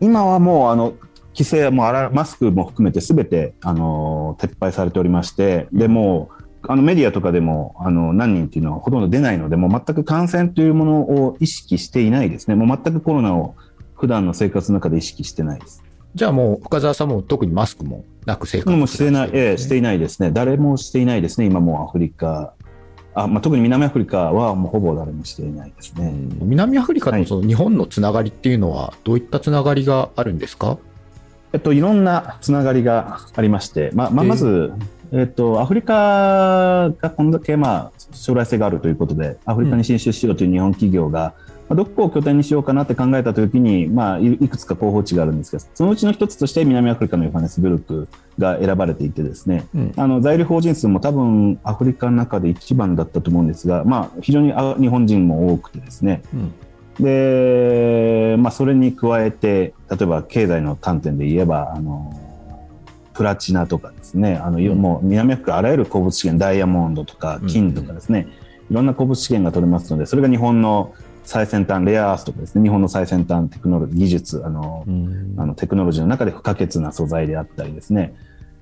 [0.00, 0.92] 今はもうあの
[1.32, 6.30] 規制もあらマスクも含めてすべてあの撤廃されておりまして、でも
[6.62, 12.56] うあのメディアとかでもあの何人っていうのはほとんど出ないので、もう全く感染というものを意識していないですね。
[12.56, 13.54] もう全くコロナを
[13.94, 15.82] 普段の生活の中で意識してないです。
[16.14, 20.30] じゃあもう、深澤さんも特にマスクもなく生活してない、ええしていいないですね。
[20.30, 21.46] 誰もしていないですね。
[21.46, 22.54] 今もうアフリカ、
[23.14, 26.12] あまあ、特に南アフリカはもうほぼ誰もしていないですね。
[26.40, 30.78] 南アフリカとその日本のつながりっていうのは、どういったつながりがあるんですか、
[31.52, 34.72] えっと、いろんなつながりがありまして、まあまあ、えーまず、
[35.12, 41.34] えっと、アフリカがこんだけ、まあ、将来性があるということで、アフリカに進出しようという日本企業が、まあ、
[41.74, 49.92] どこを拠点にしようかなって考えたときに、まあ、いいくつか候補地があるんですけど、そのうちの一つとして南アフリカのヨハネスブルクが選ばれていてですね、うん。
[49.96, 56.54] あの在留邦人数も多分アフリカの中で一番だったと思うんですが、まあ、非常にあ日本人も多くてですね、うん。
[57.04, 62.18] で、まあ、それに加えて、例えば経済の観点で言えば、あの、
[63.12, 64.78] プラチナとかですね、あの、うん。
[64.80, 68.26] もう南アフリカあらゆる鉱物資源、ダイヤモンドとか金とかですね、
[68.70, 70.94] いろんな鉱物資源が取れますので、それが日本の
[71.28, 78.14] 最先端、レアアースとかですね、日本の最先端テクノロジー、技術、あの、うんあのテクノロジーの中で不可欠な素材であったりですね。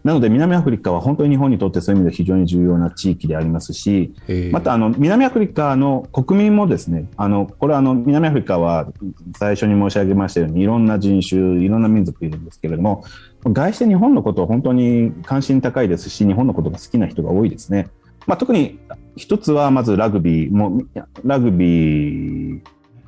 [0.02, 8.88] なので南アフリカは本当に日本にとってそういう意味で非常に重要な地域でありますし、えーまたあの南アフリカの国民もですね、あのこれはあの南アフリカは
[9.36, 13.04] 最初に申し上げましたようにいろんな人種、いろんな民族いるんですけれども、
[13.44, 17.88] 外して日本のことを本当に関心高いですし、日本のことが好きな人が多いですね。
[18.26, 18.78] まあ、特に
[19.16, 20.88] 一つはまずラグビー、もう
[21.24, 22.60] ラグビー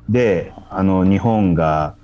[0.09, 1.95] であの日本が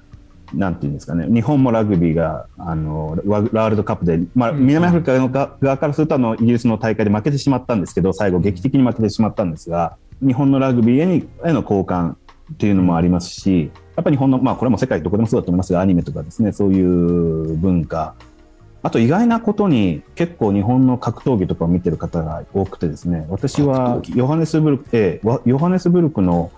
[0.53, 4.65] なんていうんですかね、日本もラグビーがあのワワールドカップで、まあ、うん。
[4.65, 12.15] 南アフリカの側側からするとあのイギリスの大会で負けてしまったんですけど、最後、劇的に負けてしまったんですが、日本のラグビーへにへの交換っ
[12.57, 18.15] ていうのもありますし、やっぱり日本の、まあ、これも世界どこでもそうだと思いますが、アニメとかですね、そういう文化、
[18.85, 26.51] あと意外なことに、結構日本の格闘技とかを見てる方が多くてですね、私はヨハネスブルク、ええわヨハネスブルクの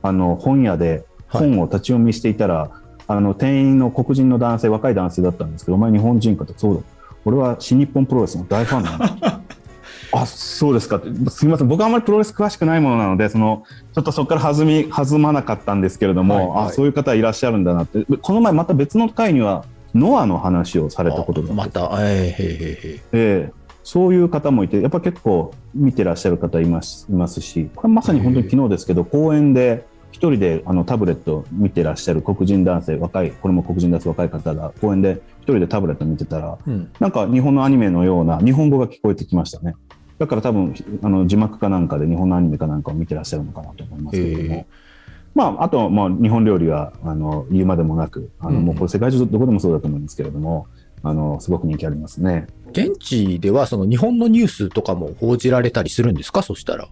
[0.00, 2.70] あの本屋で本を立ち読みしていたら、
[3.06, 6.80] あの店員の黒人の男性、若い男性だったんですけど、お前日本人かって、そうだ、
[7.26, 9.40] 俺は新日本プロレスの大ファンなんだ。
[10.12, 11.02] あ、そうですか。
[11.28, 11.68] すみません。
[11.68, 18.06] 僕はあんまりプロレス詳しくないものなので、その、ちょっとそこから弾み、弾まなかったんですけれども、はいはいあ、そういう方いらっしゃるんだなって。
[18.22, 36.90] この前また別の回には、ノアの話をされたことがまた、えー、ええそういう方もいて、やっぱ結構見てらっしゃる方いますいますし、これまさに本当に昨日ですけど、公園で一人であのタブレット見てらっしゃる黒人男性、若い、これも黒人男性、若い方が公園で一人でタブレット見てたら、うん。
[36.98, 39.74] なんか日本のアニメのような日本語が聞こえてきましたね。
[40.18, 44.54] だから多分あの字幕かなんかで日本のアニメかなんかを見てらっしゃるのかなと思いますけれども。
[44.54, 44.66] え
[45.34, 50.66] まあ、あと、まあ、日本料理はあの言うまでもなくあの、うんもうこれ世界中どこでもそうだと思うんですけれども
[51.02, 52.46] あのすごく人気ありますね。
[52.70, 56.42] 現地ではその日本のニュースとかも報じられたりするんですか？
[56.42, 56.88] そしたら。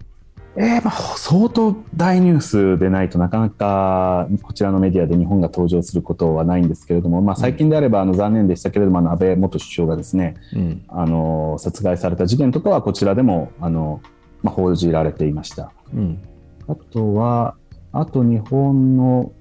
[0.55, 10.85] えーまあ、相当大ニュースでないとなかなかこちらのメディアで日本が登場することはないんですけれども、まあ、最近であればあの残念でしたけれども、あの安倍元首相がですねうん。
[10.89, 13.99] あの殺害された事件とかはこちらでもあの、
[14.43, 15.71] まあ、報じられていました。
[15.91, 16.21] うん。
[16.67, 17.55] あとは、
[17.93, 19.31] あと日本の、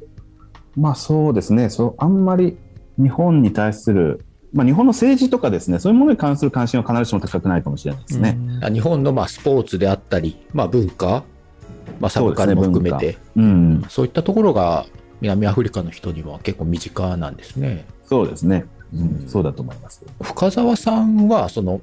[0.77, 2.57] まあそうですね、そうあんまり
[2.99, 8.39] 日本に対する、まあ、日本の政治とかですね、そういうものに関する関心は必ずしも高くないかもしれないですね。
[8.63, 11.25] あ日本のまあスポーツであったり、まあ文化、
[11.99, 14.87] まあサブカルも含めそうて、うん、そういったところが
[15.23, 17.87] 南アフリカの人には結構身近なんですね。
[18.05, 20.05] そうですね、うん、そうだと思います。
[20.21, 21.81] 深澤さんは、その、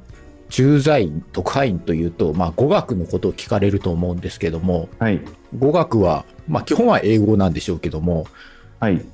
[0.49, 5.21] 駐在員、特派員というと、まあ、語学のことを聞かれると思うんですけども、はい。
[5.57, 8.25] 語学は、まあ、基本は英語なんでしょうけども、
[8.79, 9.05] はい。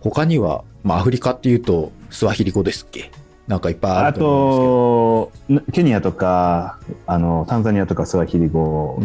[0.00, 3.10] 他には、まあ、アフリカっていうと、スワヒリ語ですっけ？
[3.46, 8.98] なんかいっぱいああると思うんですと、ケニアとか、あの、タンザニアとかスワヒリ語。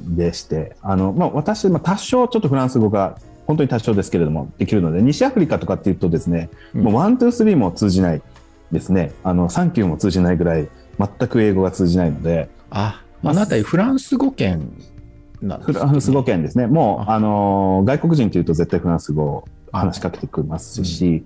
[0.00, 8.22] でして、あの、まあ、私、まあ、多少ちょっとフランス語が、本当に多少ですけれども、できるので、西アフリカとかっていうとですね、うんもう one, two, three も通じない
[8.72, 9.12] ですね。
[9.22, 10.68] あの、サンキューも通じないぐらい、
[11.18, 14.72] 全く英語が通じないので、あ、あのあたりフランス語圏
[15.40, 16.66] なんですフランス語圏ですね。
[16.66, 17.14] もう、あ。
[17.14, 21.24] あの、外国人というと絶対フランス語を話しかけてくれますし、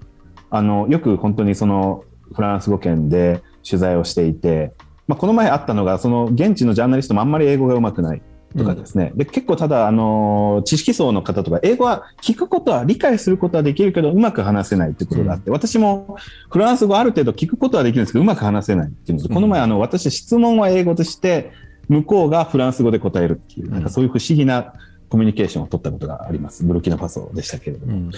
[0.50, 4.72] あの、よく本当にそのフランス語圏で取材をしていて、
[5.06, 8.22] まあ、この前あったのが、その現地のジャーナリストもあんまり英語がうまくない
[8.56, 9.12] とかですね。
[9.14, 16.16] で、結構ただ、あの、知識層の方とか、英語は聞くことは、理解することはできるけど、うまく話せないってことがあって、私も
[16.50, 21.52] フランス語ある程度聞くことはできるんですけど、うまく話せないっていうので、この前、あの、私質問は英語として、
[21.88, 24.72] 向こうがフランス語で答えるっていう、なんかそういう不思議な
[25.08, 26.64] コミュニケーションを取ったことがあります。
[26.64, 28.10] ブルキナファソでしたけれども。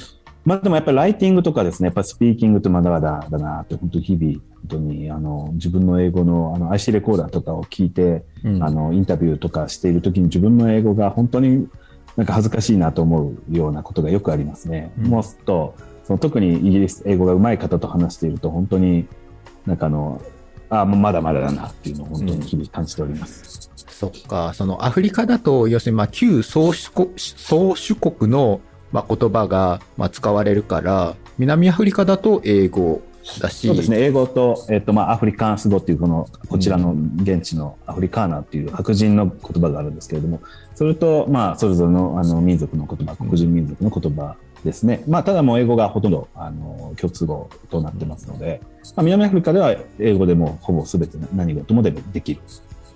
[0.49, 11.69] うんまあでもやっぱりライティングとかですね、やっぱスピーキングってまだまだだなって、本当日々、本当にあの自分の英語のあの IC レコーダーとかを聞いて、うんあのインタビューとかしているときに自分の英語が本当に
[12.17, 14.93] なんか恥ずかしいなと思うようなことがよくありますね。
[14.99, 19.07] うんもうすると、その特にイギリス英語が上手い方と話していると本当に
[19.67, 20.23] なんかあの、
[20.71, 23.71] あまだまだだなっていうのを本当に日々感じております。
[23.77, 28.61] そっか、そのアフリカだと、要するにまあ旧宗主国宗主国の
[28.93, 33.03] まあ言葉がまあ使われるから、南アフリカだと英語
[33.41, 40.41] だし、そうですね、英語と、えっとまあ、アフリカンス語っていうこのこちらの現地のアフリカーナっていう白人の言葉があるんですけれども、
[40.75, 45.05] それと、まあ、それぞれのあの民族の言葉、黒人民族の言葉ですね。
[45.07, 48.61] まあ、ただもう英語がほとんどあの共通語となってますので、
[48.97, 52.41] まあ、南アフリカでは英語でもほぼ全て何事もでできる。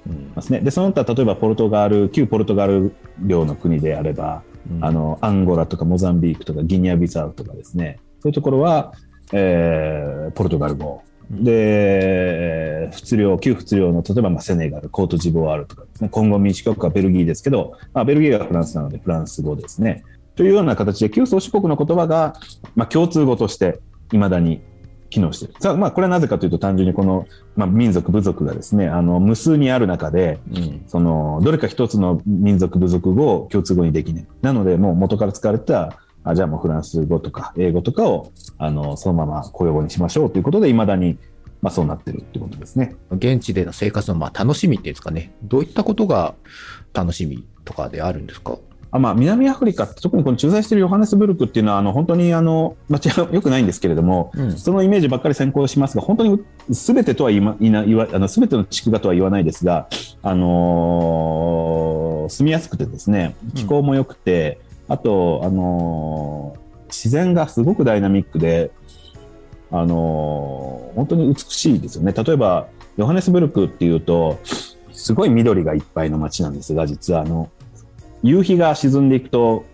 [0.08, 0.32] うん。
[0.34, 0.60] ますね。
[0.60, 8.92] で、その他、例えばポルトガル、旧ポルトガル領の国であれば、うんあの、アンゴラとかモザンビークとかギニアビサウとかですね、そういうところは、
[9.32, 11.02] えーポルトガル語。
[11.06, 20.04] うんで、仏領、旧仏領の、例えばまあセネガル、コートジボワールとかですね、コンゴ民主国はベルギーですけど、まあ、ベルギーはフランスなのでフランス語ですね。
[20.34, 22.34] というような形で、旧宗主国の言葉が、
[22.74, 24.60] まあ、共通語として、未だに
[25.12, 25.54] 機能している。
[25.60, 34.26] さあ、まあ、これはなぜかというと、単純にこの、まあ、民族、部族がですね、あの、無数にある中で、うんその、どれか一つの民族、部族語を共通語にできない。
[34.40, 41.18] なので、もう元から使われてた、あじゃあもうフランス語とか英語とかを、あの、そのまま公用語にしましょうということで、未だに、
[41.60, 42.96] まあそうなってるってことですね。
[43.10, 46.34] 現地での生活のまあ楽しみっていうんですかね、どういったことが
[46.94, 48.56] 楽しみとかであるんですか？
[48.94, 53.00] あまあ、南アフリカって、特にこの駐在しているヨハネスブルクっていうのは、あの、本当に、あの、間違
[53.32, 59.88] いよ くないんですけれども、うんそのイメージばっかり先行しますが、本当に全てとは言いな言わ、あの、全ての地区がとは言わないですが、
[60.22, 68.70] あのー住みやすくてですね、気候も良くて、あと、あのー自然がすごくダイナミックで、
[69.70, 72.12] あのー本当に美しいですよね。
[72.12, 72.66] 例えば、
[72.98, 74.38] ヨハネスブルクっていうと、
[74.92, 77.48] すごい緑がいっぱいの街なんですが、実はあの、
[78.22, 79.64] 夕日が沈んでいくと、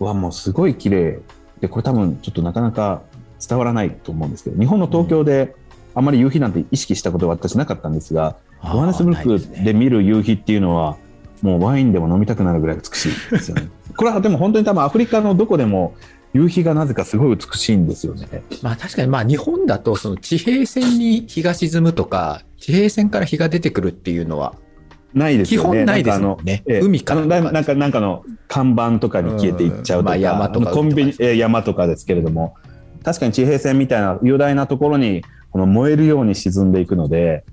[0.00, 1.20] うわ、もうすごい綺麗
[1.60, 3.02] で、これ多分ちょっとなかなか
[3.46, 5.54] 伝わらないと思うんですけど、日本の東京で
[5.94, 10.96] あまり夕日なんて意識したことは私なかったんですが、ヨハネスブルクで見る夕日っていうのは、
[11.42, 13.68] もうワインでも飲みたくなるぐらい美しいですよね。
[13.96, 15.94] これはでも本当に多分アフリカのどこでも
[16.32, 18.42] 夕日がなぜかすごい美しいんですよね。
[18.62, 24.71] まあ確かにまあ日本だとその地平線に日が沈むとか、地平線から日が出てくるっていうのは基
[25.14, 25.68] ないですよね。
[25.80, 26.62] 本ないですもんね。
[26.66, 32.54] ええ海からあのだいなんか、なんかの看板とかに消えていっちゃうとか、うんまあ山とかコンビニえー山とかですけれども、
[33.02, 37.44] 確かに地平線みたいな雄大なところに、この燃えるように沈んでいくので、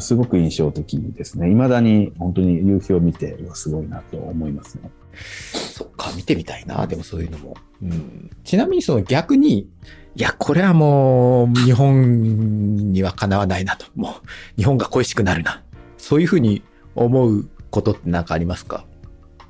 [0.00, 1.48] すごく印象的ですね。
[1.48, 4.90] 未だに本当に夕日を見て、すごいなと思いますね。
[5.14, 7.56] そっか、見てみたいな、でもそういうのも。
[7.82, 9.68] うん、ちなみにその逆に、
[10.16, 13.86] いや、これはもう日本にはかなわないなと。
[13.94, 15.62] もう日本が恋しくなるな。
[15.96, 16.62] そういうふうに
[16.94, 18.84] 思うことって何かありますか？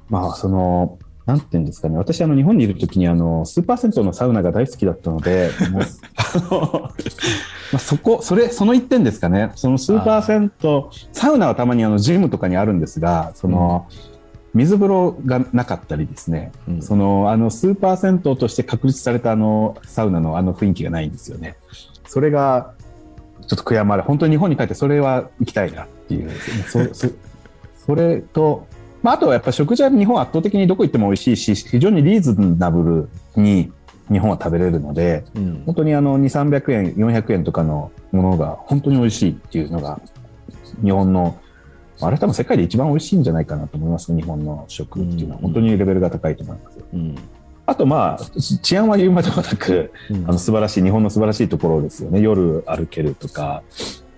[0.09, 1.97] まあ、その、なんていうんですかね。
[1.97, 5.69] 私、あの、日本にいるときに、あの、スーパー銭湯のサウナが大好きだったので、 あ
[6.51, 6.91] の、ま
[7.77, 9.51] あ、そこ、それ、その一点ですかね。
[9.55, 13.87] そのスーパー銭湯、サウナはたまにあの、ジムとかにあるんですが、その、
[14.53, 16.53] 水風呂がなかったりですね。
[16.69, 21.57] うんその、あの、スーパー銭湯として確立されたあの、サウナのあの雰囲気がないんですよね。
[22.07, 22.75] それが、
[23.47, 26.31] ちょっと悔やまれ、本当に日本に帰ってそれは行きたいなっていう、
[26.69, 27.09] そそ
[27.87, 28.67] それと、
[29.03, 33.71] まあ、あとはやっぱ食事は日本は圧倒的にどこ行っても美味しいし、非常にリーズナブルに
[34.11, 40.01] 日本は食べれるので、うん本当にあの2、300円、400円とかのものが本当に美味しいっていうのが
[40.83, 41.39] 日本の、
[42.01, 45.37] あれ多分世界で一番美味しいんじゃないかなと思いますね、日本の食っていうのは。
[45.37, 46.79] うん本当にレベルが高いと思います。
[46.93, 47.15] うん。
[47.67, 52.21] あとまあ、治安は言うまでもなく、うんあの素晴らしい、日本の素晴らしいところですよね。
[52.21, 53.63] 夜歩けるとか、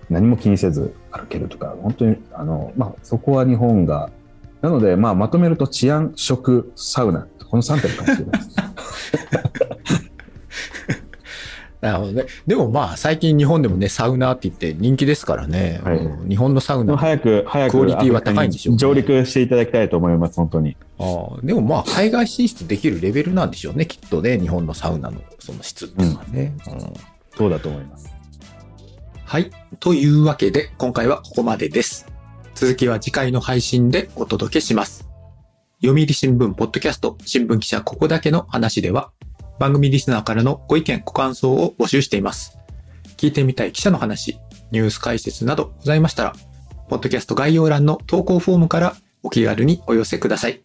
[0.09, 4.09] 何も気にせず歩けるとか、本当に、あの、まあ、そこは日本が、
[4.61, 8.55] なので、まあ、まとめると治安、食、サウナ、この3点かもしれないです。
[11.79, 12.25] なるほどね。
[12.47, 15.79] でもまあ、最近日本でもね、サウナーって言って人気ですからね。
[15.83, 16.95] はいうん日本のサウナ。
[16.95, 20.75] あ早く、早く、クオリティは高いんでしょうね上陸していただきたいと思います、本当に。
[20.99, 24.39] あでもまあ、海外進出できるレベルなんでしょうね、きっとね。
[24.39, 26.55] 日本のサウナのその質っていうのはね。
[26.67, 26.93] うん
[27.37, 28.16] そうだと思います。
[29.27, 29.51] はい。
[29.81, 32.07] というわけで、今回はここまでです。
[32.55, 35.09] 続きは次回の配信でお届けします。
[35.81, 39.11] 読売新聞ポッドキャスト新聞記者ここだけの話では、
[39.59, 42.57] 番組リスナーからのご意見、ご感想を募集しています。
[43.17, 44.39] 聞いてみたい記者の話、
[44.71, 46.33] ニュース解説などございましたら、
[46.87, 50.63] ポッドキャスト概要欄の投稿フォームからお気軽にお寄せください。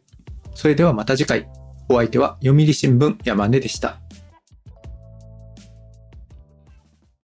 [0.55, 1.49] それではまた次回。
[1.89, 4.02] お相手は読売新聞山根でした。